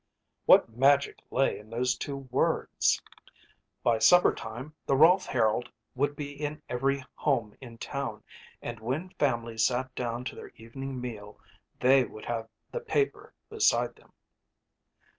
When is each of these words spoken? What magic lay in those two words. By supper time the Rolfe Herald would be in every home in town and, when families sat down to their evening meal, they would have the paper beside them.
What 0.47 0.69
magic 0.75 1.19
lay 1.29 1.59
in 1.59 1.69
those 1.69 1.95
two 1.95 2.17
words. 2.31 2.99
By 3.83 3.99
supper 3.99 4.33
time 4.33 4.73
the 4.87 4.95
Rolfe 4.95 5.27
Herald 5.27 5.69
would 5.93 6.15
be 6.15 6.31
in 6.31 6.59
every 6.67 7.05
home 7.13 7.55
in 7.61 7.77
town 7.77 8.23
and, 8.63 8.79
when 8.79 9.09
families 9.11 9.63
sat 9.67 9.93
down 9.93 10.23
to 10.25 10.35
their 10.35 10.49
evening 10.55 10.99
meal, 10.99 11.39
they 11.79 12.03
would 12.03 12.25
have 12.25 12.49
the 12.71 12.79
paper 12.81 13.35
beside 13.47 13.95
them. 13.95 14.11